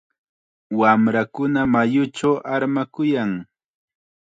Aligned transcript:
Wamrakuna 0.79 1.59
mayuchaw 1.73 2.35
armakuyan. 2.53 3.31